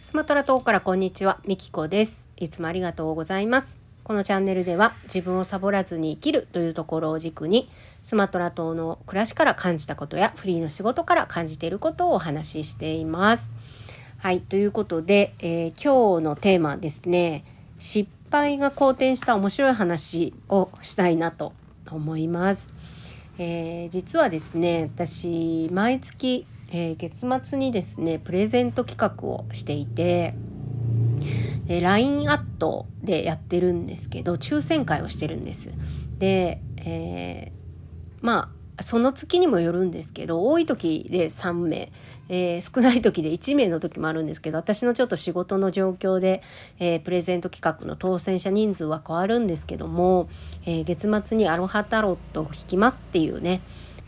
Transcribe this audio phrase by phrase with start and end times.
[0.00, 2.28] スマトラ島からこんにちは、みきこです。
[2.36, 3.78] いつもありがとうございます。
[4.04, 7.70] このチャンネルでは自分をサボらずに生きるというところを軸に
[8.02, 13.50] スマトラ島の暮らしから感じたことやフリーの仕事から感じていることをお話ししています。
[14.18, 17.44] はい、ということで、えー今日のテーマですね、
[17.78, 21.52] 失敗が好転した面白い話をしたいなと
[21.90, 22.70] 思います。
[23.42, 30.34] えー実はですね私毎月、えー月末にですねプレゼント企画をしていて
[31.66, 35.72] で LINE アットでやってるんですけど抽選会をしてるんです。
[36.18, 41.92] で、えーまあその月にもよるんですけど多い時で3名、
[42.28, 46.42] えー少ない時で1名の時もあるんですけど私のちょっと仕事の状況で、
[46.78, 50.28] えープレゼント企画の当選者人数は変わるんですけども、
[50.64, 53.60] えー月末にアロハタロットを引きますっていうね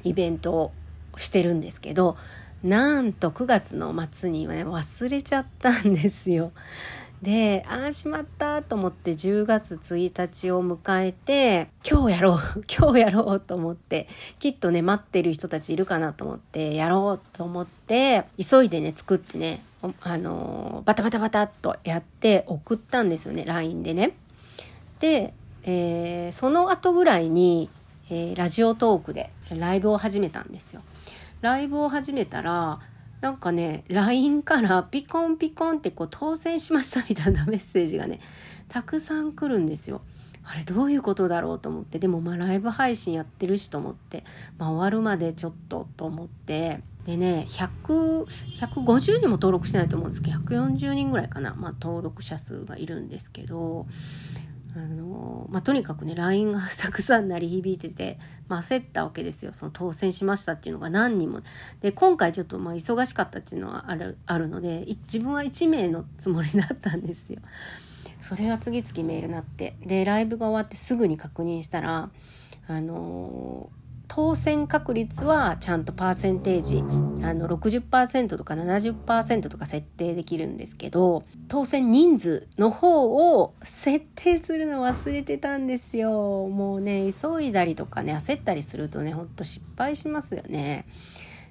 [0.02, 0.72] イベントを
[1.16, 2.16] してるんですけど
[2.62, 6.52] なんと9月の末にはね忘れちゃったんですよ。
[7.22, 19.64] でああしまったと思って10月1日を迎えて今日やろう 今日やろうと思ってきっとね待ってる人たちいるかなと思ってやろうと思って急いでね作ってね
[20.02, 24.12] あのバタバタバタっとやって送ったんですよね LINE でね。
[25.00, 27.68] で、えーその後ぐらいに、
[28.10, 30.82] えーラジオトークでライブを始めたんですよ。
[31.42, 32.80] ライブを始めたら
[33.24, 38.20] なんかね LINE からピコンピコンってこう当選しましたみたいな メッセージがね
[38.68, 40.02] たくさん来るんですよ。
[40.44, 41.98] あれどういうことだろうと思って。
[41.98, 44.24] でもまあライブ配信やってるしと思って、
[44.58, 46.82] まあ、終わるまでちょっとと思って。
[47.06, 48.26] でね100
[48.60, 53.86] 150人も登録してないと思うんですけど140人ぐらいかな、まあ、登録者数がいるんですけど
[54.76, 59.52] あのまあ、とにかくね LINE が たくさん鳴り響いてて、まあ、焦ったわけですよ。
[59.52, 61.42] その当選しましたっていうのが何人も。
[61.80, 67.40] で今回ちょっとまあ忙しかったっていうのはあるあるので自分は1名のつもりだったんですよ。
[68.20, 69.76] それが次々メールになって。
[69.86, 72.10] でライブが終わってすぐに確認したら
[72.66, 73.70] あの
[74.08, 76.78] 当選確率はちゃんとパーセンテージ
[77.24, 86.10] あの60%とか70%とか設定できるんですけど当選人数の方を設定するの忘れてたんですよ
[86.48, 90.86] もうね急いだりとかね焦ったりするとねほんと失敗しますよね。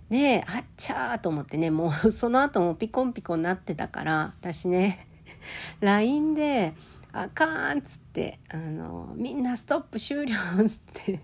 [0.09, 5.07] であっちゃーと思ってねもう その後もピコンピコンなってたから私ね
[5.81, 6.73] LINE で
[7.11, 11.19] 「あかん」っつってあの「みんなストップ終了」っつって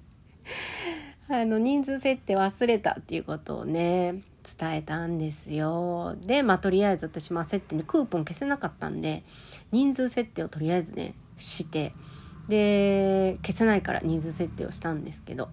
[1.31, 4.23] あの人数設定忘れたっていうことをね
[4.57, 9.23] 伝えたんですよでまあとりあえず私も焦ってねクーポン消せなかったんで
[9.71, 11.93] 人数設定をとりあえずねして
[12.47, 15.49] で消せないから人数設定をしたんですけど、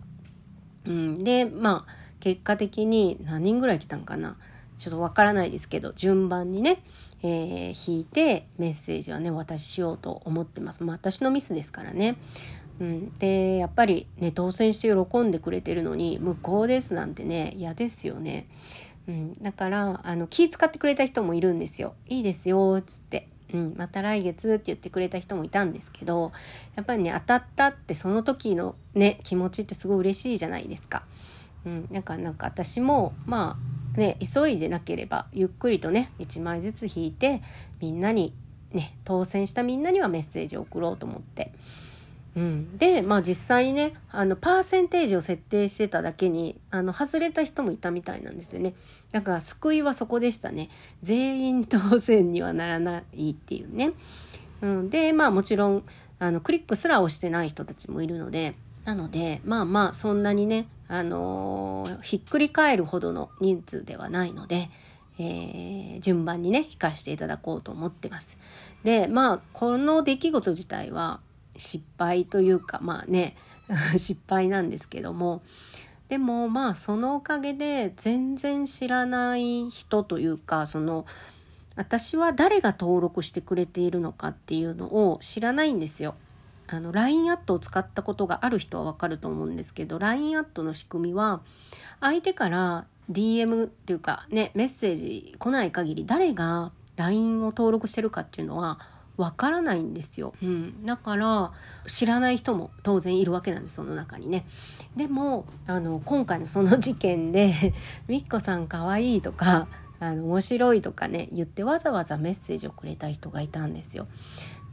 [0.87, 4.39] うん、でまあ結果的に何人ぐらい来たんかな
[4.79, 6.83] ちょっとわからないですけど順番にね、
[7.23, 10.83] えー引いてメッセージはねお渡ししようと思ってます。
[10.83, 12.17] まあ私のミスですからね。
[12.81, 18.47] うん、でやっぱりね当選して喜んでくれてるのに無効ですなんてね嫌ですよね。
[19.09, 21.95] うん、だからあの気使ってくれた人もいるんですよ。
[22.09, 23.29] いいですよっつって。
[23.55, 26.33] うん、また来月って言ってくれた人もいたんですけど
[26.75, 31.05] やっぱりね当たったってその時のね気持ちってすごい嬉しいじゃないですか。
[31.65, 33.57] うん、なんかなんか私もま
[33.95, 37.43] あね急いでなければゆっくりとね1枚ずつ引いて
[37.81, 38.35] みんなに
[38.73, 41.53] ね当選したみんなにはメッセージを送ろうと思って。
[42.37, 48.75] うん、でまあ実際にねあのパーセンテージを設定してただけにあの外れた人もいたみたいなんですよね。
[49.11, 50.69] だから救いはそこでしたね。
[51.01, 53.93] 全員当選にはならないっていうね、
[54.61, 55.85] うん、でまあもちろん
[56.19, 58.55] あのクリックすら押してない人たちもいるので。
[58.85, 64.71] なのでまあまあそんなにね、あのーひっくり返るほどの人数ではないので、
[65.19, 68.39] えー順番にね引かしていただこうと思ってます。
[68.85, 71.19] でまあこの出来事自体は
[71.59, 73.37] 失敗というかまあね
[73.97, 75.43] 失敗なんですけども
[76.09, 81.05] でもまあそのおかげで全然知らない人というかその
[81.75, 86.15] 私は誰が登録してくれているのかっていうのを知らないんですよ。
[86.69, 91.43] あの LINE アットを使ったことがある人はわかると思うんですけど LINE アットの仕組みは
[92.01, 98.81] 相手から DM っていうかねメッセージ来ない限り誰が LINE を登録してるかっていうのは
[99.17, 101.53] わからないんですよ、うん、だから
[101.87, 104.47] 知らない人も当然いるわけなんですその中にね。
[104.97, 107.75] でもあの今回のその事件で
[108.09, 109.69] 「みっこさんかわいい」とか
[110.01, 114.07] あの面白いとかね言ってわざわざメッセージをくれた人がいたんですよ。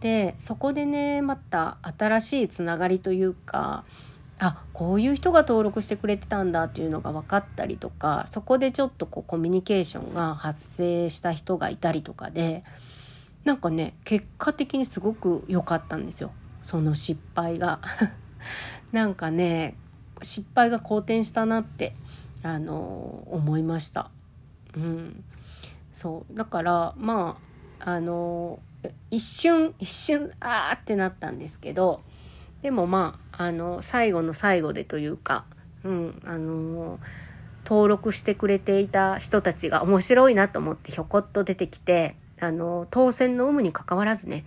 [0.02, 3.86] でそこでねまた新しいつながりというか
[4.40, 12.64] あこういう人が登録してくれてたんだっていうのが分かったりとかそこでちょっとこうコミュニケーションが発生した人がいたりとかで
[13.44, 16.32] なんかね結果的にすごく良かったんですよ
[16.62, 17.80] その失敗が。
[18.92, 19.76] なんかね
[20.22, 21.96] 失敗が好転したなって
[22.42, 24.10] あの思いました。
[24.76, 25.24] うん、
[25.92, 27.38] そうだからま
[27.80, 28.60] ああの
[29.12, 32.02] 一瞬一瞬あーってなったんですけど
[32.62, 35.46] でもまああの最後の最後でというか、
[35.84, 37.00] うん、あの
[37.66, 44.46] 登録してくれていた人たちが面白いなと思ってひょこっと出てきてあの当選の有無にかかわらずね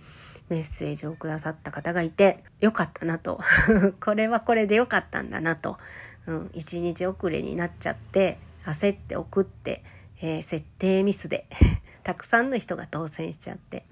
[0.49, 3.39] メッセージをくださった方がいてよかったなと。
[3.99, 5.77] これはこれでよかったんだなと、
[6.25, 9.83] うん、1日遅れになっちゃって焦って送って、
[10.21, 11.47] えー、設定ミスで
[12.03, 13.85] たくさんの人が当選しちゃって。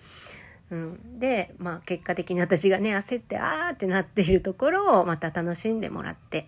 [0.71, 6.47] うん、で、まあ、結果的に私がね焦ってあーってなっているところをまた楽しんでもらって、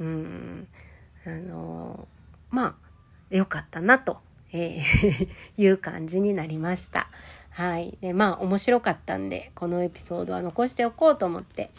[0.00, 0.66] うん、
[1.24, 2.08] あの、
[2.50, 2.76] ま
[3.30, 4.18] あよかったなと、
[4.52, 7.08] えー いう感じになりました。
[7.50, 7.96] はい。
[8.00, 11.70] で、まあ面白かったんで、このエピソードは残しておこうと思って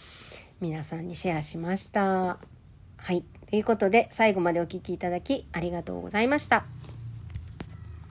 [0.60, 2.38] 皆さんにシェアしました。
[2.98, 3.24] はい。
[3.50, 6.66] ということで最後までお聴きいただきありがとうございました。